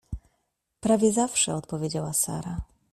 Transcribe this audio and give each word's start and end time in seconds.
—Prawie 0.83 1.11
zawsze— 1.11 1.55
odpowiedziała 1.55 2.13
Sara. 2.13 2.61